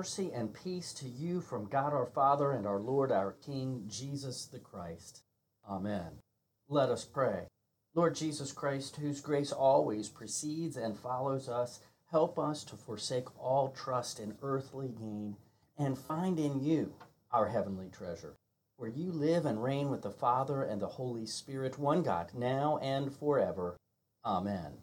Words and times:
Mercy, 0.00 0.30
and 0.32 0.54
peace 0.54 0.94
to 0.94 1.06
you 1.06 1.42
from 1.42 1.68
God 1.68 1.92
our 1.92 2.06
Father 2.06 2.52
and 2.52 2.66
our 2.66 2.80
Lord 2.80 3.12
our 3.12 3.32
King, 3.44 3.84
Jesus 3.86 4.46
the 4.46 4.58
Christ. 4.58 5.20
Amen. 5.68 6.22
Let 6.70 6.88
us 6.88 7.04
pray. 7.04 7.48
Lord 7.94 8.14
Jesus 8.14 8.50
Christ, 8.50 8.96
whose 8.96 9.20
grace 9.20 9.52
always 9.52 10.08
precedes 10.08 10.78
and 10.78 10.98
follows 10.98 11.50
us, 11.50 11.80
help 12.10 12.38
us 12.38 12.64
to 12.64 12.76
forsake 12.76 13.26
all 13.38 13.74
trust 13.76 14.18
in 14.18 14.38
earthly 14.40 14.88
gain 14.88 15.36
and 15.76 15.98
find 15.98 16.38
in 16.38 16.64
you 16.64 16.94
our 17.30 17.48
heavenly 17.48 17.90
treasure, 17.90 18.36
where 18.78 18.88
you 18.88 19.12
live 19.12 19.44
and 19.44 19.62
reign 19.62 19.90
with 19.90 20.00
the 20.00 20.10
Father 20.10 20.62
and 20.62 20.80
the 20.80 20.86
Holy 20.86 21.26
Spirit, 21.26 21.78
one 21.78 22.02
God, 22.02 22.30
now 22.32 22.78
and 22.78 23.14
forever. 23.14 23.76
Amen. 24.24 24.78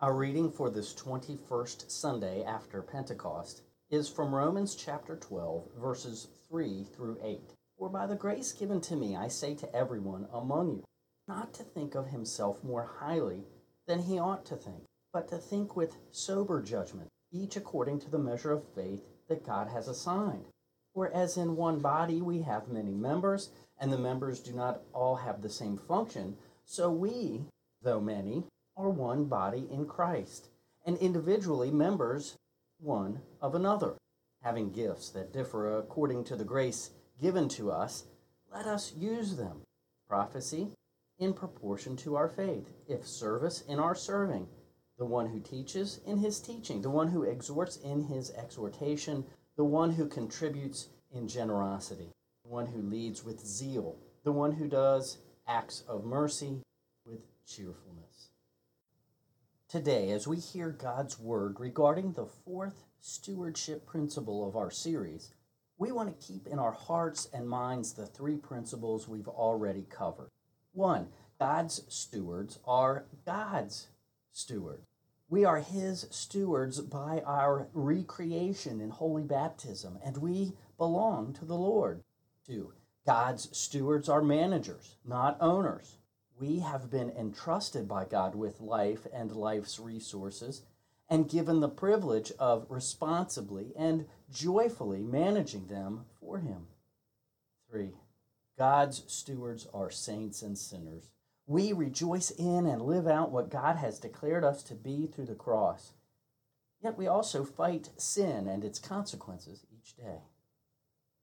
Our 0.00 0.14
reading 0.14 0.50
for 0.50 0.68
this 0.68 0.94
21st 0.94 1.88
Sunday 1.88 2.42
after 2.42 2.82
Pentecost 2.82 3.62
is 3.90 4.06
from 4.06 4.34
Romans 4.34 4.74
chapter 4.74 5.16
12, 5.16 5.64
verses 5.80 6.28
3 6.50 6.84
through 6.94 7.18
8. 7.22 7.40
For 7.78 7.88
by 7.88 8.06
the 8.06 8.16
grace 8.16 8.52
given 8.52 8.82
to 8.82 8.96
me, 8.96 9.16
I 9.16 9.28
say 9.28 9.54
to 9.54 9.74
everyone 9.74 10.26
among 10.30 10.76
you, 10.76 10.84
not 11.26 11.54
to 11.54 11.62
think 11.62 11.94
of 11.94 12.08
himself 12.08 12.62
more 12.62 12.84
highly 13.00 13.44
than 13.86 14.00
he 14.00 14.18
ought 14.18 14.44
to 14.46 14.56
think, 14.56 14.84
but 15.10 15.28
to 15.28 15.38
think 15.38 15.74
with 15.74 15.96
sober 16.10 16.60
judgment, 16.60 17.08
each 17.32 17.56
according 17.56 18.00
to 18.00 18.10
the 18.10 18.18
measure 18.18 18.52
of 18.52 18.74
faith 18.74 19.04
that 19.28 19.46
God 19.46 19.68
has 19.68 19.88
assigned. 19.88 20.44
For 20.92 21.10
as 21.10 21.38
in 21.38 21.56
one 21.56 21.78
body 21.78 22.20
we 22.20 22.42
have 22.42 22.68
many 22.68 22.92
members, 22.92 23.50
and 23.80 23.90
the 23.90 23.98
members 23.98 24.40
do 24.40 24.52
not 24.52 24.82
all 24.92 25.16
have 25.16 25.40
the 25.40 25.48
same 25.48 25.78
function, 25.78 26.36
so 26.66 26.90
we, 26.90 27.46
though 27.80 28.00
many, 28.00 28.44
are 28.76 28.90
one 28.90 29.24
body 29.24 29.66
in 29.70 29.86
Christ, 29.86 30.48
and 30.84 30.98
individually 30.98 31.70
members 31.70 32.36
one 32.80 33.20
of 33.40 33.54
another. 33.54 33.96
Having 34.42 34.70
gifts 34.70 35.10
that 35.10 35.32
differ 35.32 35.78
according 35.78 36.24
to 36.24 36.36
the 36.36 36.44
grace 36.44 36.90
given 37.20 37.48
to 37.48 37.70
us, 37.70 38.04
let 38.52 38.66
us 38.66 38.92
use 38.96 39.36
them. 39.36 39.62
Prophecy 40.08 40.68
in 41.18 41.34
proportion 41.34 41.96
to 41.96 42.14
our 42.14 42.28
faith, 42.28 42.72
if 42.86 43.06
service 43.06 43.64
in 43.68 43.80
our 43.80 43.94
serving, 43.94 44.46
the 44.98 45.04
one 45.04 45.26
who 45.26 45.40
teaches 45.40 46.00
in 46.06 46.18
his 46.18 46.40
teaching, 46.40 46.80
the 46.80 46.90
one 46.90 47.08
who 47.08 47.24
exhorts 47.24 47.76
in 47.78 48.04
his 48.04 48.30
exhortation, 48.30 49.24
the 49.56 49.64
one 49.64 49.90
who 49.90 50.06
contributes 50.06 50.88
in 51.10 51.26
generosity, 51.26 52.12
the 52.44 52.50
one 52.50 52.66
who 52.66 52.80
leads 52.80 53.24
with 53.24 53.44
zeal, 53.44 53.96
the 54.22 54.32
one 54.32 54.52
who 54.52 54.68
does 54.68 55.18
acts 55.48 55.82
of 55.88 56.04
mercy 56.04 56.60
with 57.04 57.20
cheerfulness 57.44 57.97
today 59.68 60.10
as 60.12 60.26
we 60.26 60.38
hear 60.38 60.70
God's 60.70 61.18
word 61.18 61.60
regarding 61.60 62.12
the 62.12 62.24
fourth 62.24 62.84
stewardship 63.02 63.84
principle 63.84 64.48
of 64.48 64.56
our 64.56 64.70
series, 64.70 65.34
we 65.76 65.92
want 65.92 66.08
to 66.08 66.26
keep 66.26 66.46
in 66.46 66.58
our 66.58 66.72
hearts 66.72 67.28
and 67.34 67.46
minds 67.46 67.92
the 67.92 68.06
three 68.06 68.38
principles 68.38 69.06
we've 69.06 69.28
already 69.28 69.84
covered. 69.90 70.30
One, 70.72 71.08
God's 71.38 71.82
stewards 71.88 72.58
are 72.66 73.04
God's 73.26 73.88
stewards. 74.32 74.86
We 75.28 75.44
are 75.44 75.60
His 75.60 76.06
stewards 76.10 76.80
by 76.80 77.22
our 77.26 77.68
recreation 77.74 78.80
in 78.80 78.88
holy 78.88 79.24
baptism, 79.24 79.98
and 80.02 80.16
we 80.16 80.54
belong 80.78 81.34
to 81.34 81.44
the 81.44 81.54
Lord. 81.54 82.02
Two, 82.46 82.72
God's 83.06 83.54
stewards 83.56 84.08
are 84.08 84.22
managers, 84.22 84.96
not 85.04 85.36
owners 85.40 85.97
we 86.38 86.60
have 86.60 86.90
been 86.90 87.10
entrusted 87.10 87.88
by 87.88 88.04
God 88.04 88.34
with 88.34 88.60
life 88.60 89.06
and 89.12 89.32
life's 89.32 89.78
resources 89.78 90.62
and 91.10 91.28
given 91.28 91.60
the 91.60 91.68
privilege 91.68 92.32
of 92.38 92.66
responsibly 92.68 93.72
and 93.76 94.06
joyfully 94.30 95.02
managing 95.02 95.66
them 95.66 96.04
for 96.20 96.38
Him. 96.38 96.66
Three, 97.70 97.92
God's 98.56 99.04
stewards 99.06 99.66
are 99.72 99.90
saints 99.90 100.42
and 100.42 100.56
sinners. 100.56 101.10
We 101.46 101.72
rejoice 101.72 102.30
in 102.30 102.66
and 102.66 102.82
live 102.82 103.06
out 103.06 103.30
what 103.30 103.50
God 103.50 103.76
has 103.76 103.98
declared 103.98 104.44
us 104.44 104.62
to 104.64 104.74
be 104.74 105.06
through 105.06 105.26
the 105.26 105.34
cross. 105.34 105.92
Yet 106.82 106.98
we 106.98 107.06
also 107.06 107.44
fight 107.44 107.90
sin 107.96 108.46
and 108.46 108.64
its 108.64 108.78
consequences 108.78 109.64
each 109.72 109.96
day. 109.96 110.22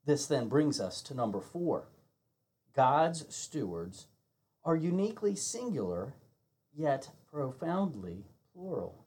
This 0.05 0.25
then 0.25 0.49
brings 0.49 0.79
us 0.79 1.01
to 1.03 1.13
number 1.13 1.39
four 1.39 1.87
God's 2.75 3.33
stewards 3.33 4.07
are 4.65 4.75
uniquely 4.75 5.35
singular, 5.35 6.15
yet 6.73 7.09
profoundly 7.31 8.25
plural. 8.53 9.05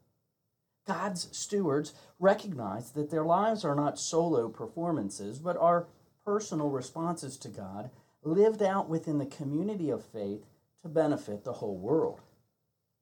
God's 0.87 1.27
stewards 1.37 1.93
recognize 2.17 2.91
that 2.91 3.11
their 3.11 3.25
lives 3.25 3.63
are 3.63 3.75
not 3.75 3.99
solo 3.99 4.47
performances, 4.47 5.37
but 5.37 5.57
are 5.57 5.87
personal 6.25 6.69
responses 6.69 7.37
to 7.37 7.49
God 7.49 7.91
lived 8.23 8.63
out 8.63 8.89
within 8.89 9.17
the 9.17 9.25
community 9.25 9.89
of 9.89 10.03
faith 10.03 10.45
to 10.81 10.89
benefit 10.89 11.43
the 11.43 11.53
whole 11.53 11.77
world. 11.77 12.21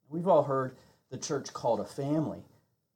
We've 0.09 0.27
all 0.27 0.43
heard 0.43 0.75
the 1.09 1.17
church 1.17 1.53
called 1.53 1.79
a 1.79 1.85
family, 1.85 2.43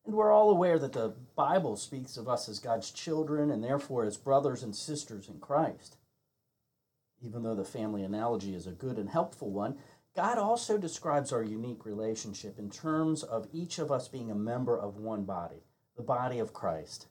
and 0.05 0.15
we're 0.15 0.31
all 0.31 0.49
aware 0.49 0.79
that 0.79 0.93
the 0.93 1.13
Bible 1.35 1.77
speaks 1.77 2.17
of 2.17 2.27
us 2.27 2.49
as 2.49 2.59
God's 2.59 2.91
children 2.91 3.51
and 3.51 3.63
therefore 3.63 4.05
as 4.05 4.17
brothers 4.17 4.63
and 4.63 4.75
sisters 4.75 5.29
in 5.29 5.39
Christ 5.39 5.97
even 7.23 7.43
though 7.43 7.55
the 7.55 7.63
family 7.63 8.03
analogy 8.03 8.53
is 8.53 8.67
a 8.67 8.71
good 8.71 8.97
and 8.97 9.09
helpful 9.09 9.51
one, 9.51 9.77
God 10.15 10.37
also 10.37 10.77
describes 10.77 11.31
our 11.31 11.43
unique 11.43 11.85
relationship 11.85 12.59
in 12.59 12.69
terms 12.69 13.23
of 13.23 13.47
each 13.53 13.79
of 13.79 13.91
us 13.91 14.07
being 14.07 14.29
a 14.29 14.35
member 14.35 14.77
of 14.77 14.97
one 14.97 15.23
body, 15.23 15.63
the 15.95 16.03
body 16.03 16.39
of 16.39 16.53
Christ. 16.53 17.07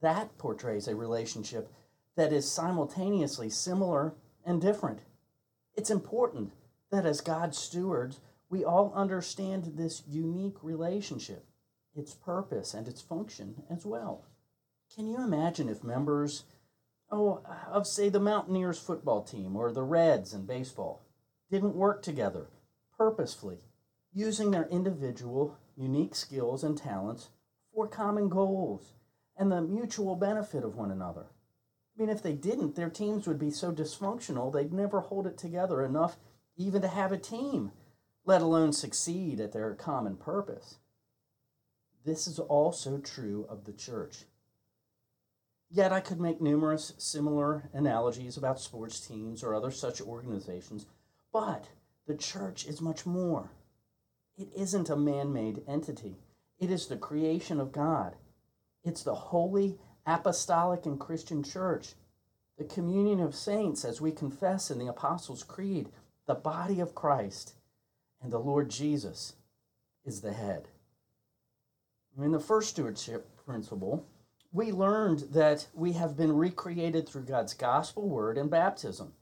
That 0.00 0.36
portrays 0.36 0.86
a 0.86 0.94
relationship 0.94 1.72
that 2.16 2.32
is 2.32 2.50
simultaneously 2.50 3.48
similar 3.48 4.14
and 4.44 4.60
different. 4.60 5.00
It's 5.74 5.90
important 5.90 6.52
that 6.90 7.06
as 7.06 7.20
God's 7.20 7.56
stewards, 7.58 8.20
we 8.50 8.64
all 8.64 8.92
understand 8.94 9.72
this 9.76 10.02
unique 10.08 10.62
relationship, 10.62 11.44
its 11.94 12.14
purpose, 12.14 12.74
and 12.74 12.88
its 12.88 13.00
function 13.00 13.62
as 13.70 13.86
well. 13.86 14.24
Can 14.94 15.06
you 15.06 15.22
imagine 15.22 15.68
if 15.68 15.84
members 15.84 16.44
oh, 17.10 17.42
of 17.70 17.86
say 17.86 18.08
the 18.08 18.20
Mountaineers 18.20 18.78
football 18.78 19.22
team 19.22 19.56
or 19.56 19.72
the 19.72 19.82
Reds 19.82 20.32
in 20.32 20.46
baseball 20.46 21.02
didn't 21.50 21.74
work 21.74 22.02
together 22.02 22.48
purposefully, 22.96 23.58
using 24.12 24.50
their 24.50 24.66
individual 24.66 25.56
unique 25.76 26.14
skills 26.14 26.64
and 26.64 26.76
talents 26.76 27.28
for 27.72 27.86
common 27.86 28.28
goals 28.28 28.92
and 29.36 29.52
the 29.52 29.62
mutual 29.62 30.16
benefit 30.16 30.64
of 30.64 30.74
one 30.74 30.90
another. 30.90 31.26
I 31.96 32.00
mean, 32.00 32.10
if 32.10 32.22
they 32.22 32.32
didn't, 32.32 32.74
their 32.74 32.90
teams 32.90 33.26
would 33.26 33.38
be 33.38 33.50
so 33.50 33.72
dysfunctional 33.72 34.52
they'd 34.52 34.72
never 34.72 35.00
hold 35.00 35.26
it 35.26 35.38
together 35.38 35.84
enough 35.84 36.16
even 36.56 36.82
to 36.82 36.88
have 36.88 37.12
a 37.12 37.18
team, 37.18 37.70
let 38.24 38.42
alone 38.42 38.72
succeed 38.72 39.40
at 39.40 39.52
their 39.52 39.74
common 39.74 40.16
purpose. 40.16 40.78
This 42.04 42.26
is 42.26 42.38
also 42.40 42.98
true 42.98 43.46
of 43.48 43.64
the 43.64 43.72
church. 43.72 44.24
Yet 45.70 45.92
I 45.92 46.00
could 46.00 46.20
make 46.20 46.40
numerous 46.40 46.94
similar 46.96 47.68
analogies 47.74 48.36
about 48.36 48.60
sports 48.60 49.06
teams 49.06 49.42
or 49.42 49.54
other 49.54 49.70
such 49.70 50.00
organizations, 50.00 50.86
but 51.32 51.68
the 52.06 52.16
church 52.16 52.66
is 52.66 52.80
much 52.80 53.04
more. 53.04 53.50
It 54.36 54.48
isn't 54.56 54.88
a 54.88 54.96
man 54.96 55.32
made 55.32 55.62
entity, 55.68 56.16
it 56.58 56.70
is 56.70 56.86
the 56.86 56.96
creation 56.96 57.60
of 57.60 57.72
God. 57.72 58.16
It's 58.82 59.02
the 59.02 59.14
holy, 59.14 59.78
apostolic, 60.06 60.86
and 60.86 60.98
Christian 60.98 61.42
church, 61.42 61.94
the 62.56 62.64
communion 62.64 63.20
of 63.20 63.34
saints, 63.34 63.84
as 63.84 64.00
we 64.00 64.10
confess 64.10 64.70
in 64.70 64.78
the 64.78 64.86
Apostles' 64.86 65.44
Creed, 65.44 65.90
the 66.26 66.34
body 66.34 66.80
of 66.80 66.94
Christ, 66.94 67.54
and 68.22 68.32
the 68.32 68.38
Lord 68.38 68.70
Jesus 68.70 69.34
is 70.04 70.20
the 70.22 70.32
head. 70.32 70.68
In 72.16 72.32
the 72.32 72.40
first 72.40 72.70
stewardship 72.70 73.28
principle, 73.44 74.06
we 74.52 74.72
learned 74.72 75.20
that 75.32 75.66
we 75.74 75.92
have 75.92 76.16
been 76.16 76.36
recreated 76.36 77.08
through 77.08 77.24
God's 77.24 77.54
gospel 77.54 78.08
word 78.08 78.38
and 78.38 78.50
baptism. 78.50 79.12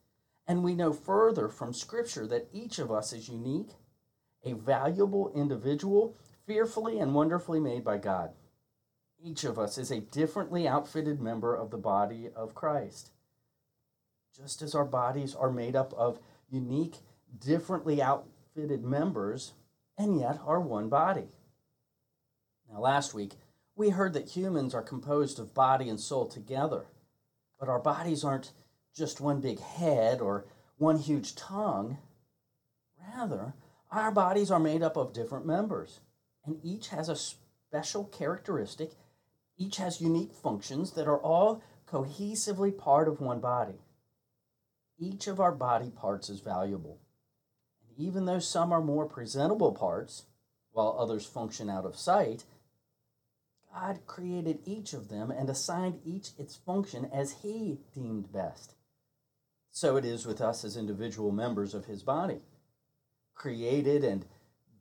And 0.46 0.62
we 0.62 0.74
know 0.74 0.92
further 0.92 1.48
from 1.48 1.72
Scripture 1.72 2.26
that 2.28 2.48
each 2.52 2.78
of 2.78 2.92
us 2.92 3.12
is 3.12 3.28
unique, 3.28 3.70
a 4.44 4.52
valuable 4.52 5.32
individual, 5.34 6.16
fearfully 6.46 7.00
and 7.00 7.14
wonderfully 7.14 7.58
made 7.58 7.82
by 7.84 7.98
God. 7.98 8.30
Each 9.20 9.42
of 9.42 9.58
us 9.58 9.78
is 9.78 9.90
a 9.90 10.00
differently 10.00 10.68
outfitted 10.68 11.20
member 11.20 11.54
of 11.56 11.70
the 11.70 11.78
body 11.78 12.28
of 12.36 12.54
Christ. 12.54 13.10
Just 14.36 14.62
as 14.62 14.74
our 14.74 14.84
bodies 14.84 15.34
are 15.34 15.50
made 15.50 15.74
up 15.74 15.92
of 15.94 16.20
unique, 16.48 16.98
differently 17.36 18.00
outfitted 18.00 18.84
members, 18.84 19.54
and 19.98 20.20
yet 20.20 20.38
are 20.46 20.60
one 20.60 20.88
body. 20.88 21.28
Now, 22.70 22.80
last 22.80 23.14
week, 23.14 23.32
we 23.76 23.90
heard 23.90 24.14
that 24.14 24.30
humans 24.30 24.74
are 24.74 24.82
composed 24.82 25.38
of 25.38 25.54
body 25.54 25.88
and 25.88 26.00
soul 26.00 26.26
together, 26.26 26.86
but 27.60 27.68
our 27.68 27.78
bodies 27.78 28.24
aren't 28.24 28.52
just 28.94 29.20
one 29.20 29.40
big 29.40 29.60
head 29.60 30.20
or 30.20 30.46
one 30.78 30.98
huge 30.98 31.34
tongue. 31.34 31.98
Rather, 33.14 33.54
our 33.90 34.10
bodies 34.10 34.50
are 34.50 34.58
made 34.58 34.82
up 34.82 34.96
of 34.96 35.12
different 35.12 35.46
members, 35.46 36.00
and 36.44 36.58
each 36.64 36.88
has 36.88 37.08
a 37.08 37.16
special 37.16 38.04
characteristic. 38.04 38.92
Each 39.58 39.76
has 39.76 40.00
unique 40.00 40.32
functions 40.32 40.92
that 40.92 41.06
are 41.06 41.18
all 41.18 41.62
cohesively 41.86 42.76
part 42.76 43.08
of 43.08 43.20
one 43.20 43.40
body. 43.40 43.80
Each 44.98 45.26
of 45.26 45.38
our 45.38 45.52
body 45.52 45.90
parts 45.90 46.30
is 46.30 46.40
valuable. 46.40 46.98
Even 47.98 48.24
though 48.24 48.38
some 48.38 48.72
are 48.72 48.82
more 48.82 49.06
presentable 49.06 49.72
parts, 49.72 50.24
while 50.72 50.96
others 50.98 51.24
function 51.24 51.70
out 51.70 51.86
of 51.86 51.96
sight, 51.96 52.44
God 53.78 54.06
created 54.06 54.60
each 54.64 54.94
of 54.94 55.08
them 55.08 55.30
and 55.30 55.50
assigned 55.50 56.00
each 56.02 56.30
its 56.38 56.56
function 56.56 57.10
as 57.12 57.42
He 57.42 57.80
deemed 57.94 58.32
best. 58.32 58.74
So 59.70 59.96
it 59.96 60.04
is 60.06 60.24
with 60.24 60.40
us 60.40 60.64
as 60.64 60.78
individual 60.78 61.30
members 61.30 61.74
of 61.74 61.84
His 61.84 62.02
body, 62.02 62.40
created 63.34 64.02
and 64.02 64.24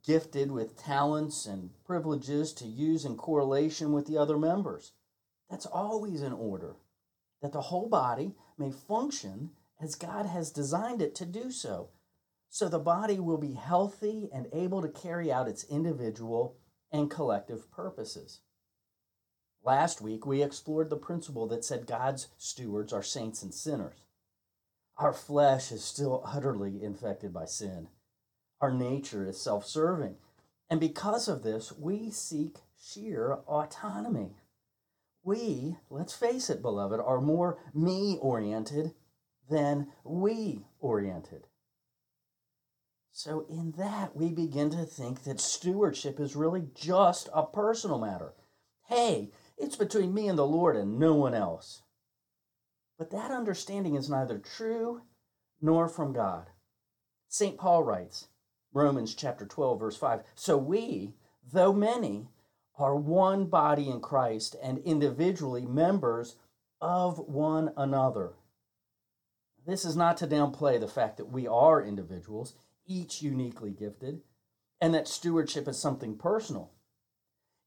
gifted 0.02 0.50
with 0.50 0.78
talents 0.78 1.44
and 1.44 1.70
privileges 1.84 2.54
to 2.54 2.64
use 2.64 3.04
in 3.04 3.16
correlation 3.16 3.92
with 3.92 4.06
the 4.06 4.16
other 4.16 4.38
members. 4.38 4.92
That's 5.50 5.66
always 5.66 6.22
in 6.22 6.32
order, 6.32 6.76
that 7.42 7.52
the 7.52 7.62
whole 7.62 7.90
body 7.90 8.34
may 8.56 8.70
function 8.70 9.50
as 9.78 9.94
God 9.94 10.24
has 10.24 10.50
designed 10.50 11.02
it 11.02 11.14
to 11.16 11.26
do 11.26 11.50
so. 11.50 11.90
So 12.48 12.66
the 12.66 12.78
body 12.78 13.20
will 13.20 13.36
be 13.36 13.52
healthy 13.52 14.30
and 14.32 14.46
able 14.54 14.80
to 14.80 14.88
carry 14.88 15.30
out 15.30 15.48
its 15.48 15.64
individual 15.64 16.56
and 16.90 17.10
collective 17.10 17.70
purposes. 17.70 18.40
Last 19.66 20.00
week, 20.00 20.24
we 20.24 20.44
explored 20.44 20.90
the 20.90 20.96
principle 20.96 21.48
that 21.48 21.64
said 21.64 21.88
God's 21.88 22.28
stewards 22.38 22.92
are 22.92 23.02
saints 23.02 23.42
and 23.42 23.52
sinners. 23.52 23.96
Our 24.96 25.12
flesh 25.12 25.72
is 25.72 25.82
still 25.82 26.22
utterly 26.32 26.84
infected 26.84 27.34
by 27.34 27.46
sin. 27.46 27.88
Our 28.60 28.72
nature 28.72 29.28
is 29.28 29.40
self 29.40 29.66
serving. 29.66 30.14
And 30.70 30.78
because 30.78 31.26
of 31.26 31.42
this, 31.42 31.72
we 31.72 32.10
seek 32.10 32.58
sheer 32.80 33.38
autonomy. 33.48 34.36
We, 35.24 35.74
let's 35.90 36.14
face 36.14 36.48
it, 36.48 36.62
beloved, 36.62 37.00
are 37.00 37.20
more 37.20 37.58
me 37.74 38.18
oriented 38.22 38.92
than 39.50 39.88
we 40.04 40.60
oriented. 40.78 41.48
So, 43.10 43.46
in 43.48 43.72
that, 43.72 44.14
we 44.14 44.30
begin 44.30 44.70
to 44.70 44.84
think 44.84 45.24
that 45.24 45.40
stewardship 45.40 46.20
is 46.20 46.36
really 46.36 46.68
just 46.74 47.28
a 47.34 47.44
personal 47.44 47.98
matter. 47.98 48.34
Hey, 48.88 49.32
it's 49.56 49.76
between 49.76 50.14
me 50.14 50.28
and 50.28 50.38
the 50.38 50.46
Lord 50.46 50.76
and 50.76 50.98
no 50.98 51.14
one 51.14 51.34
else. 51.34 51.82
But 52.98 53.10
that 53.10 53.30
understanding 53.30 53.94
is 53.94 54.08
neither 54.08 54.38
true 54.38 55.02
nor 55.60 55.88
from 55.88 56.12
God. 56.12 56.50
St. 57.28 57.58
Paul 57.58 57.84
writes, 57.84 58.28
Romans 58.72 59.14
chapter 59.14 59.46
12, 59.46 59.80
verse 59.80 59.96
5 59.96 60.22
So 60.34 60.56
we, 60.56 61.14
though 61.52 61.72
many, 61.72 62.28
are 62.78 62.96
one 62.96 63.46
body 63.46 63.88
in 63.88 64.00
Christ 64.00 64.54
and 64.62 64.78
individually 64.78 65.66
members 65.66 66.36
of 66.80 67.18
one 67.18 67.72
another. 67.76 68.34
This 69.66 69.84
is 69.84 69.96
not 69.96 70.16
to 70.18 70.26
downplay 70.26 70.78
the 70.78 70.86
fact 70.86 71.16
that 71.16 71.32
we 71.32 71.46
are 71.46 71.82
individuals, 71.82 72.54
each 72.86 73.22
uniquely 73.22 73.70
gifted, 73.70 74.20
and 74.80 74.94
that 74.94 75.08
stewardship 75.08 75.66
is 75.66 75.78
something 75.78 76.16
personal. 76.16 76.72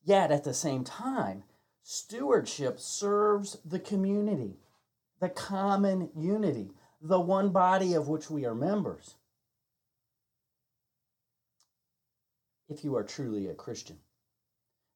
Yet 0.04 0.32
at 0.32 0.44
the 0.44 0.54
same 0.54 0.84
time, 0.84 1.44
Stewardship 1.84 2.80
serves 2.80 3.58
the 3.66 3.80
community, 3.80 4.60
the 5.20 5.30
common 5.30 6.10
unity, 6.16 6.72
the 7.02 7.20
one 7.20 7.50
body 7.50 7.94
of 7.94 8.08
which 8.08 8.30
we 8.30 8.46
are 8.46 8.56
members. 8.56 9.16
If 12.68 12.84
you 12.84 12.96
are 12.96 13.04
truly 13.04 13.48
a 13.48 13.56
Christian, 13.56 13.98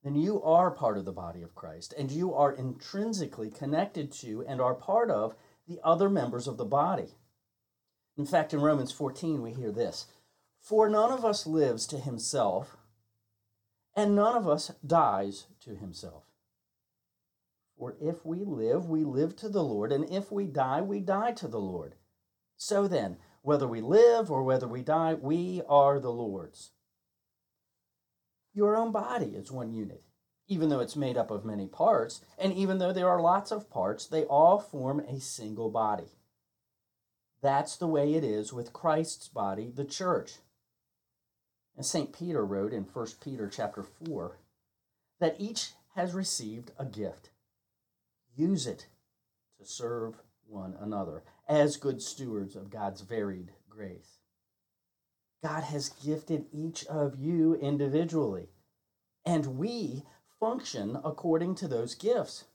then 0.03 0.15
you 0.15 0.44
are 0.44 0.69
part 0.69 0.97
of 0.97 1.06
the 1.06 1.12
body 1.12 1.41
of 1.41 1.56
Christ 1.56 1.94
and 1.97 2.12
you 2.12 2.33
are 2.33 2.51
intrinsically 2.51 3.50
connected 3.50 4.12
to 4.13 4.44
and 4.45 4.62
are 4.62 4.75
part 4.75 5.09
of 5.09 5.36
the 5.68 5.79
other 5.83 6.09
members 6.09 6.47
of 6.47 6.57
the 6.57 6.65
body. 6.65 7.15
In 8.18 8.25
fact, 8.25 8.53
in 8.53 8.62
Romans 8.62 8.91
14, 8.91 9.41
we 9.41 9.53
hear 9.53 9.71
this 9.71 10.06
For 10.59 10.89
none 10.89 11.12
of 11.12 11.25
us 11.25 11.47
lives 11.47 11.88
to 11.88 11.97
himself, 11.97 12.77
and 13.95 14.15
none 14.15 14.36
of 14.36 14.47
us 14.47 14.71
dies 14.86 15.47
to 15.62 15.75
himself. 15.75 16.24
For 17.77 17.95
if 17.99 18.25
we 18.25 18.43
live, 18.43 18.87
we 18.87 19.03
live 19.03 19.35
to 19.37 19.49
the 19.49 19.63
Lord, 19.63 19.91
and 19.91 20.09
if 20.09 20.31
we 20.31 20.45
die, 20.45 20.81
we 20.81 21.00
die 21.00 21.31
to 21.33 21.48
the 21.48 21.59
Lord. 21.59 21.95
So 22.55 22.88
then, 22.88 23.17
whether 23.41 23.67
we 23.67 23.81
live 23.81 24.31
or 24.31 24.43
whether 24.43 24.67
we 24.67 24.81
die, 24.81 25.15
we 25.15 25.62
are 25.67 26.00
the 26.00 26.12
Lord's. 26.12 26.71
Your 28.53 28.77
own 28.77 28.91
body 28.91 29.36
is 29.36 29.51
one 29.51 29.74
unit, 29.74 30.03
even 30.48 30.69
though 30.69 30.79
it's 30.79 30.95
made 30.95 31.17
up 31.17 31.31
of 31.31 31.43
many 31.43 31.67
parts, 31.67 32.21
and 32.38 32.53
even 32.53 32.77
though 32.77 32.93
there 32.93 33.09
are 33.09 33.21
lots 33.21 33.51
of 33.51 33.69
parts, 33.69 34.05
they 34.05 34.24
all 34.24 34.59
form 34.59 35.00
a 35.00 35.19
single 35.19 35.69
body. 35.69 36.12
That's 37.41 37.75
the 37.75 37.88
way 37.88 38.13
it 38.13 38.24
is 38.24 38.53
with 38.53 38.71
Christ's 38.71 39.27
body, 39.27 39.69
the 39.75 39.83
church. 39.83 40.36
And 41.75 41.86
St. 41.86 42.13
Peter 42.13 42.45
wrote 42.45 42.71
in 42.71 42.83
1 42.83 43.07
Peter 43.19 43.50
chapter 43.50 43.83
4 43.83 44.38
that 45.19 45.36
each 45.39 45.74
has 45.95 46.13
received 46.13 46.71
a 46.79 46.86
gift. 46.86 47.31
Use 48.35 48.65
it 48.65 48.87
to 49.59 49.65
serve 49.65 50.15
one 50.47 50.75
another 50.79 51.23
as 51.47 51.77
good 51.77 52.01
stewards 52.01 52.55
of 52.55 52.69
God's 52.69 53.01
varied 53.01 53.51
grace. 53.69 54.19
God 55.43 55.63
has 55.63 55.89
gifted 55.89 56.45
each 56.51 56.85
of 56.85 57.15
you 57.15 57.55
individually, 57.55 58.47
and 59.25 59.57
we 59.57 60.03
function 60.39 60.97
according 61.03 61.55
to 61.55 61.67
those 61.67 61.95
gifts. 61.95 62.45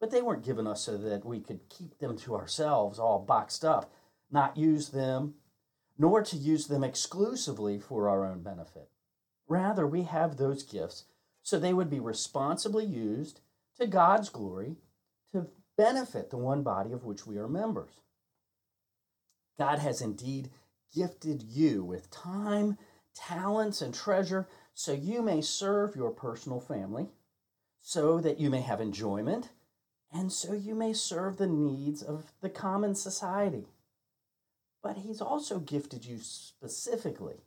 But 0.00 0.10
they 0.10 0.22
weren't 0.22 0.44
given 0.44 0.66
us 0.66 0.82
so 0.82 0.96
that 0.96 1.24
we 1.24 1.40
could 1.40 1.68
keep 1.68 1.98
them 1.98 2.16
to 2.18 2.34
ourselves, 2.34 2.98
all 2.98 3.18
boxed 3.18 3.64
up, 3.64 3.92
not 4.30 4.56
use 4.56 4.90
them, 4.90 5.34
nor 5.98 6.22
to 6.22 6.36
use 6.36 6.66
them 6.66 6.84
exclusively 6.84 7.78
for 7.78 8.08
our 8.08 8.24
own 8.24 8.42
benefit. 8.42 8.88
Rather, 9.48 9.86
we 9.86 10.02
have 10.04 10.36
those 10.36 10.62
gifts 10.62 11.04
so 11.42 11.58
they 11.58 11.74
would 11.74 11.90
be 11.90 12.00
responsibly 12.00 12.84
used 12.84 13.40
to 13.78 13.86
God's 13.86 14.28
glory 14.28 14.76
to 15.32 15.46
benefit 15.76 16.30
the 16.30 16.36
one 16.36 16.62
body 16.62 16.92
of 16.92 17.04
which 17.04 17.26
we 17.26 17.36
are 17.36 17.48
members. 17.48 17.92
God 19.58 19.78
has 19.78 20.00
indeed 20.00 20.50
gifted 20.94 21.42
you 21.42 21.84
with 21.84 22.10
time, 22.10 22.78
talents, 23.14 23.82
and 23.82 23.94
treasure 23.94 24.48
so 24.74 24.92
you 24.92 25.22
may 25.22 25.40
serve 25.40 25.96
your 25.96 26.10
personal 26.10 26.60
family, 26.60 27.08
so 27.80 28.20
that 28.20 28.40
you 28.40 28.50
may 28.50 28.60
have 28.60 28.80
enjoyment, 28.80 29.50
and 30.12 30.32
so 30.32 30.52
you 30.52 30.74
may 30.74 30.92
serve 30.92 31.36
the 31.36 31.46
needs 31.46 32.02
of 32.02 32.32
the 32.40 32.50
common 32.50 32.94
society. 32.94 33.66
But 34.82 34.98
He's 34.98 35.20
also 35.20 35.58
gifted 35.58 36.04
you 36.04 36.18
specifically 36.20 37.42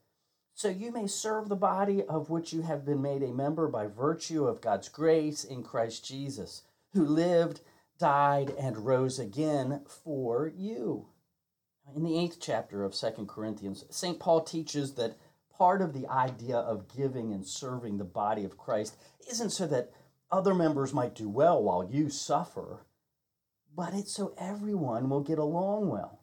so 0.55 0.69
you 0.69 0.91
may 0.91 1.07
serve 1.07 1.49
the 1.49 1.55
body 1.55 2.03
of 2.03 2.29
which 2.29 2.53
you 2.53 2.61
have 2.61 2.85
been 2.85 3.01
made 3.01 3.23
a 3.23 3.33
member 3.33 3.67
by 3.67 3.87
virtue 3.87 4.45
of 4.45 4.61
God's 4.61 4.87
grace 4.87 5.43
in 5.43 5.63
Christ 5.63 6.05
Jesus, 6.05 6.63
who 6.93 7.03
lived 7.03 7.61
died, 8.03 8.53
and 8.59 8.85
rose 8.85 9.17
again 9.17 9.79
for 10.03 10.51
you. 10.57 11.07
In 11.95 12.03
the 12.03 12.19
eighth 12.19 12.37
chapter 12.37 12.83
of 12.83 12.93
Second 12.93 13.29
Corinthians, 13.29 13.85
St. 13.89 14.19
Paul 14.19 14.41
teaches 14.41 14.95
that 14.95 15.17
part 15.57 15.81
of 15.81 15.93
the 15.93 16.05
idea 16.07 16.57
of 16.57 16.93
giving 16.93 17.31
and 17.31 17.47
serving 17.47 17.97
the 17.97 18.03
body 18.03 18.43
of 18.43 18.57
Christ 18.57 18.97
isn't 19.31 19.51
so 19.51 19.67
that 19.67 19.93
other 20.29 20.53
members 20.53 20.93
might 20.93 21.15
do 21.15 21.29
well 21.29 21.63
while 21.63 21.89
you 21.89 22.09
suffer, 22.09 22.85
but 23.73 23.93
it's 23.93 24.13
so 24.13 24.35
everyone 24.37 25.09
will 25.09 25.21
get 25.21 25.39
along 25.39 25.87
well. 25.87 26.19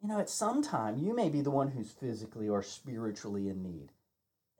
You 0.00 0.08
know, 0.08 0.20
at 0.20 0.30
some 0.30 0.62
time, 0.62 0.96
you 0.96 1.12
may 1.12 1.28
be 1.28 1.40
the 1.40 1.50
one 1.50 1.72
who's 1.72 1.90
physically 1.90 2.48
or 2.48 2.62
spiritually 2.62 3.48
in 3.48 3.64
need. 3.64 3.90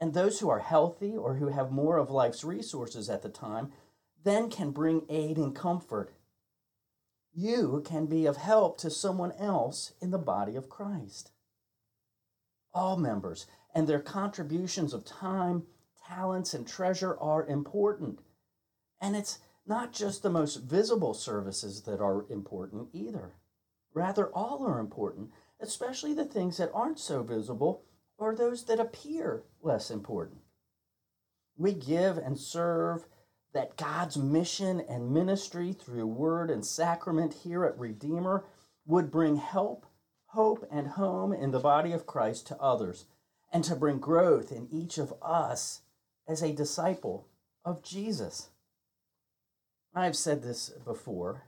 And 0.00 0.12
those 0.12 0.40
who 0.40 0.50
are 0.50 0.58
healthy 0.58 1.16
or 1.16 1.36
who 1.36 1.50
have 1.50 1.70
more 1.70 1.96
of 1.96 2.10
life's 2.10 2.42
resources 2.42 3.08
at 3.08 3.22
the 3.22 3.28
time 3.28 3.70
then 4.24 4.50
can 4.50 4.72
bring 4.72 5.02
aid 5.08 5.36
and 5.36 5.54
comfort. 5.54 6.12
You 7.34 7.82
can 7.84 8.06
be 8.06 8.26
of 8.26 8.36
help 8.36 8.78
to 8.78 8.90
someone 8.90 9.32
else 9.32 9.92
in 10.00 10.12
the 10.12 10.18
body 10.18 10.54
of 10.54 10.68
Christ. 10.68 11.32
All 12.72 12.96
members 12.96 13.46
and 13.74 13.88
their 13.88 14.00
contributions 14.00 14.94
of 14.94 15.04
time, 15.04 15.64
talents, 16.06 16.54
and 16.54 16.66
treasure 16.66 17.18
are 17.18 17.44
important. 17.46 18.20
And 19.00 19.16
it's 19.16 19.40
not 19.66 19.92
just 19.92 20.22
the 20.22 20.30
most 20.30 20.56
visible 20.56 21.12
services 21.12 21.82
that 21.82 22.00
are 22.00 22.24
important 22.30 22.88
either. 22.92 23.34
Rather, 23.92 24.28
all 24.28 24.64
are 24.64 24.78
important, 24.78 25.30
especially 25.60 26.14
the 26.14 26.24
things 26.24 26.58
that 26.58 26.70
aren't 26.72 27.00
so 27.00 27.22
visible 27.22 27.84
or 28.16 28.36
those 28.36 28.64
that 28.66 28.78
appear 28.78 29.42
less 29.60 29.90
important. 29.90 30.40
We 31.56 31.72
give 31.72 32.16
and 32.16 32.38
serve 32.38 33.06
that 33.54 33.76
God's 33.76 34.16
mission 34.16 34.80
and 34.80 35.12
ministry 35.14 35.72
through 35.72 36.06
word 36.06 36.50
and 36.50 36.66
sacrament 36.66 37.32
here 37.44 37.64
at 37.64 37.78
Redeemer 37.78 38.44
would 38.84 39.10
bring 39.10 39.36
help, 39.36 39.86
hope, 40.26 40.66
and 40.70 40.88
home 40.88 41.32
in 41.32 41.52
the 41.52 41.60
body 41.60 41.92
of 41.92 42.06
Christ 42.06 42.46
to 42.48 42.60
others, 42.60 43.06
and 43.52 43.64
to 43.64 43.76
bring 43.76 43.98
growth 43.98 44.52
in 44.52 44.68
each 44.70 44.98
of 44.98 45.14
us 45.22 45.82
as 46.28 46.42
a 46.42 46.52
disciple 46.52 47.28
of 47.64 47.82
Jesus. 47.82 48.48
I've 49.94 50.16
said 50.16 50.42
this 50.42 50.70
before 50.84 51.44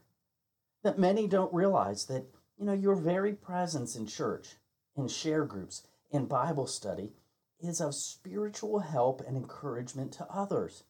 that 0.84 0.98
many 0.98 1.26
don't 1.26 1.52
realize 1.52 2.06
that 2.06 2.26
you 2.56 2.64
know 2.64 2.72
your 2.72 2.94
very 2.94 3.32
presence 3.32 3.96
in 3.96 4.06
church, 4.06 4.54
in 4.96 5.08
share 5.08 5.44
groups, 5.44 5.82
in 6.12 6.26
Bible 6.26 6.68
study 6.68 7.12
is 7.60 7.80
of 7.80 7.94
spiritual 7.94 8.78
help 8.78 9.20
and 9.26 9.36
encouragement 9.36 10.12
to 10.12 10.26
others. 10.30 10.84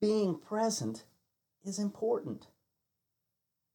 Being 0.00 0.38
present 0.38 1.04
is 1.64 1.78
important. 1.78 2.48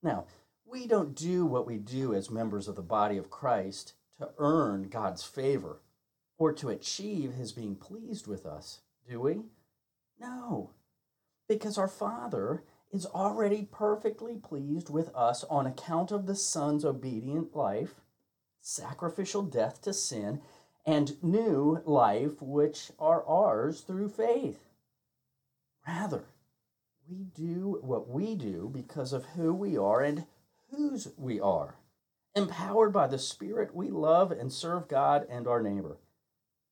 Now, 0.04 0.26
we 0.66 0.88
don't 0.88 1.16
do 1.16 1.46
what 1.46 1.66
we 1.66 1.78
do 1.78 2.14
as 2.14 2.30
members 2.30 2.68
of 2.68 2.76
the 2.76 2.82
body 2.82 3.18
of 3.18 3.30
Christ 3.30 3.94
to 4.20 4.30
earn 4.38 4.90
God's 4.90 5.24
favor 5.24 5.82
or 6.38 6.54
to 6.54 6.70
achieve 6.70 7.34
his 7.34 7.52
being 7.52 7.76
pleased 7.76 8.28
with 8.28 8.46
us, 8.46 8.82
do 9.08 9.20
we? 9.20 9.42
No, 10.20 10.72
because 11.48 11.78
our 11.78 11.88
Father 11.88 12.64
is 12.92 13.06
already 13.06 13.68
perfectly 13.72 14.36
pleased 14.36 14.90
with 14.90 15.14
us 15.16 15.44
on 15.46 15.66
account 15.66 16.12
of 16.12 16.26
the 16.26 16.36
Son's 16.36 16.86
obedient 16.86 17.56
life, 17.56 17.96
sacrificial 18.62 19.42
death 19.42 19.82
to 19.82 19.94
sin, 19.94 20.42
and 20.86 21.22
new 21.24 21.82
life 21.86 22.42
which 22.42 22.92
are 23.00 23.26
ours 23.26 23.82
through 23.82 24.10
faith. 24.10 24.71
Rather, 25.88 26.26
we 27.10 27.24
do 27.24 27.80
what 27.82 28.10
we 28.10 28.36
do 28.36 28.70
because 28.72 29.14
of 29.14 29.26
who 29.26 29.54
we 29.54 29.78
are 29.78 30.02
and 30.02 30.26
whose 30.70 31.08
we 31.18 31.40
are. 31.40 31.76
Empowered 32.36 32.94
by 32.94 33.08
the 33.08 33.20
Spirit, 33.20 33.76
we 33.76 33.90
love 33.90 34.32
and 34.32 34.54
serve 34.54 34.88
God 34.88 35.26
and 35.30 35.48
our 35.48 35.62
neighbor. 35.62 35.98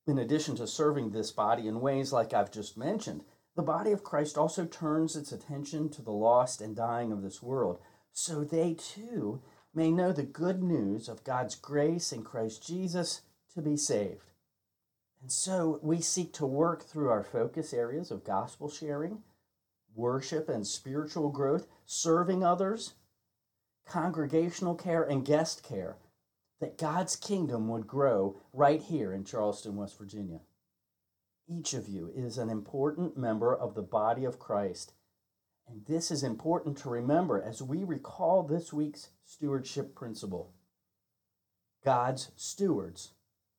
In 0.07 0.17
addition 0.17 0.55
to 0.55 0.67
serving 0.67 1.11
this 1.11 1.31
body 1.31 1.67
in 1.67 1.81
ways 1.81 2.13
like 2.13 2.33
I've 2.33 2.51
just 2.51 2.77
mentioned, 2.77 3.23
the 3.55 3.61
body 3.61 3.91
of 3.91 4.03
Christ 4.03 4.37
also 4.37 4.65
turns 4.65 5.15
its 5.15 5.31
attention 5.31 5.89
to 5.89 6.01
the 6.01 6.11
lost 6.11 6.61
and 6.61 6.75
dying 6.75 7.11
of 7.11 7.21
this 7.21 7.43
world, 7.43 7.79
so 8.13 8.43
they 8.43 8.73
too 8.73 9.41
may 9.73 9.91
know 9.91 10.13
the 10.13 10.23
good 10.23 10.63
news 10.63 11.09
of 11.09 11.23
God's 11.23 11.55
grace 11.55 12.13
in 12.13 12.23
Christ 12.23 12.65
Jesus 12.65 13.21
to 13.53 13.61
be 13.61 13.75
saved. 13.75 14.28
And 15.21 15.31
so 15.31 15.79
we 15.81 16.01
seek 16.01 16.33
to 16.33 16.45
work 16.45 16.83
through 16.83 17.09
our 17.09 17.23
focus 17.23 17.73
areas 17.73 18.09
of 18.11 18.23
gospel 18.23 18.69
sharing, 18.69 19.23
worship 19.93 20.47
and 20.47 20.65
spiritual 20.65 21.29
growth, 21.29 21.67
serving 21.85 22.43
others, 22.43 22.93
congregational 23.85 24.75
care, 24.75 25.03
and 25.03 25.25
guest 25.25 25.63
care, 25.63 25.97
that 26.61 26.77
God's 26.77 27.15
kingdom 27.15 27.67
would 27.67 27.87
grow 27.87 28.41
right 28.53 28.81
here 28.81 29.11
in 29.13 29.23
Charleston, 29.23 29.75
West 29.75 29.97
Virginia. 29.97 30.39
Each 31.47 31.73
of 31.73 31.87
you 31.87 32.11
is 32.15 32.37
an 32.37 32.49
important 32.49 33.17
member 33.17 33.55
of 33.55 33.73
the 33.73 33.81
body 33.81 34.23
of 34.23 34.39
Christ. 34.39 34.93
And 35.67 35.85
this 35.85 36.11
is 36.11 36.23
important 36.23 36.77
to 36.79 36.89
remember 36.89 37.41
as 37.41 37.61
we 37.61 37.83
recall 37.83 38.43
this 38.43 38.71
week's 38.71 39.09
stewardship 39.25 39.95
principle. 39.95 40.53
God's 41.83 42.31
stewards 42.35 43.13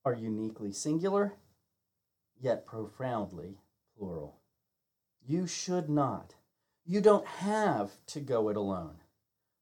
are 0.05 0.14
uniquely 0.14 0.73
singular, 0.73 1.35
yet 2.40 2.66
profoundly 2.66 3.59
plural. 3.97 4.40
You 5.26 5.47
should 5.47 5.88
not. 5.88 6.35
You 6.85 7.00
don't 7.00 7.26
have 7.26 7.92
to 8.06 8.20
go 8.20 8.49
it 8.49 8.56
alone. 8.56 8.97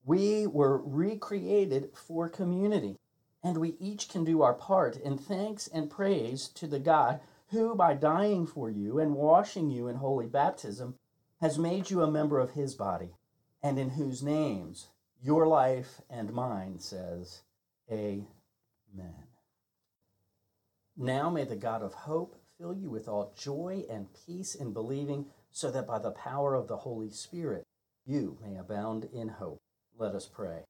We 0.05 0.47
were 0.47 0.79
recreated 0.79 1.91
for 1.95 2.29
community, 2.29 2.97
and 3.43 3.59
we 3.59 3.77
each 3.79 4.09
can 4.09 4.25
do 4.25 4.43
our 4.43 4.55
part 4.55 4.97
in 4.97 5.19
thanks 5.19 5.67
and 5.69 5.91
praise 5.91 6.49
to 6.55 6.67
the 6.67 6.79
God 6.79 7.21
who, 7.51 7.75
by 7.75 7.95
dying 7.95 8.47
for 8.47 8.71
you 8.71 8.99
and 8.99 9.15
washing 9.15 9.71
you 9.71 9.89
in 9.89 9.97
holy 9.97 10.27
baptism, 10.27 10.95
has 11.41 11.59
made 11.59 11.91
you 11.91 12.03
a 12.03 12.11
member 12.11 12.39
of 12.39 12.53
his 12.53 12.75
body, 12.75 13.15
and 13.63 13.79
in 13.79 13.91
whose 13.91 14.23
names 14.23 14.89
your 15.21 15.47
life 15.47 16.01
and 16.09 16.33
mine 16.33 16.79
says, 16.79 17.43
Amen. 17.91 18.25
Now 20.97 21.31
may 21.31 21.45
the 21.45 21.57
God 21.57 21.83
of 21.83 21.95
hope 21.95 22.38
fill 22.59 22.75
you 22.75 22.91
with 22.91 23.09
all 23.09 23.33
joy 23.37 23.85
and 23.91 24.09
peace 24.27 24.55
in 24.55 24.73
believing, 24.73 25.27
so 25.51 25.71
that 25.71 25.87
by 25.87 25.99
the 25.99 26.11
power 26.11 26.55
of 26.55 26.69
the 26.69 26.79
Holy 26.79 27.11
Spirit 27.11 27.65
you 28.05 28.39
may 28.43 28.57
abound 28.57 29.09
in 29.13 29.29
hope. 29.29 29.59
Let 29.97 30.15
us 30.15 30.27
pray. 30.27 30.65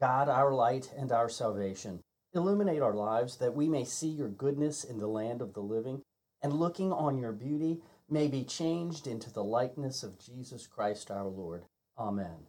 God, 0.00 0.28
our 0.28 0.52
light 0.52 0.90
and 0.96 1.12
our 1.12 1.28
salvation, 1.28 2.00
illuminate 2.34 2.82
our 2.82 2.94
lives 2.94 3.36
that 3.38 3.54
we 3.54 3.68
may 3.68 3.84
see 3.84 4.08
your 4.08 4.28
goodness 4.28 4.84
in 4.84 4.98
the 4.98 5.06
land 5.06 5.40
of 5.40 5.54
the 5.54 5.60
living 5.60 6.02
and 6.42 6.52
looking 6.52 6.92
on 6.92 7.18
your 7.18 7.32
beauty 7.32 7.80
may 8.10 8.28
be 8.28 8.44
changed 8.44 9.06
into 9.06 9.32
the 9.32 9.44
likeness 9.44 10.02
of 10.02 10.18
Jesus 10.18 10.66
Christ 10.66 11.10
our 11.10 11.26
Lord. 11.26 11.64
Amen. 11.98 12.48